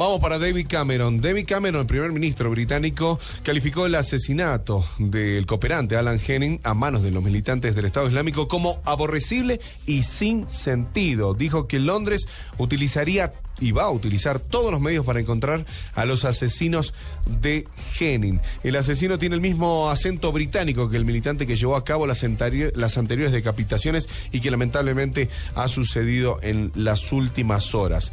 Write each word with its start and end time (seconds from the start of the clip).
Vamos 0.00 0.18
para 0.18 0.38
David 0.38 0.66
Cameron. 0.66 1.20
David 1.20 1.44
Cameron, 1.46 1.82
el 1.82 1.86
primer 1.86 2.10
ministro 2.10 2.48
británico, 2.48 3.20
calificó 3.42 3.84
el 3.84 3.94
asesinato 3.94 4.82
del 4.98 5.44
cooperante 5.44 5.94
Alan 5.94 6.18
Henning 6.26 6.58
a 6.64 6.72
manos 6.72 7.02
de 7.02 7.10
los 7.10 7.22
militantes 7.22 7.76
del 7.76 7.84
Estado 7.84 8.08
Islámico 8.08 8.48
como 8.48 8.80
aborrecible 8.86 9.60
y 9.84 10.02
sin 10.04 10.48
sentido. 10.48 11.34
Dijo 11.34 11.68
que 11.68 11.78
Londres 11.78 12.26
utilizaría 12.56 13.30
y 13.60 13.72
va 13.72 13.84
a 13.84 13.90
utilizar 13.90 14.40
todos 14.40 14.72
los 14.72 14.80
medios 14.80 15.04
para 15.04 15.20
encontrar 15.20 15.64
a 15.94 16.04
los 16.04 16.24
asesinos 16.24 16.94
de 17.26 17.68
Henning. 17.98 18.40
El 18.64 18.76
asesino 18.76 19.18
tiene 19.18 19.34
el 19.34 19.40
mismo 19.40 19.90
acento 19.90 20.32
británico 20.32 20.88
que 20.88 20.96
el 20.96 21.04
militante 21.04 21.46
que 21.46 21.56
llevó 21.56 21.76
a 21.76 21.84
cabo 21.84 22.06
las, 22.06 22.24
las 22.74 22.98
anteriores 22.98 23.32
decapitaciones 23.32 24.08
y 24.32 24.40
que 24.40 24.50
lamentablemente 24.50 25.28
ha 25.54 25.68
sucedido 25.68 26.38
en 26.42 26.72
las 26.74 27.12
últimas 27.12 27.74
horas. 27.74 28.12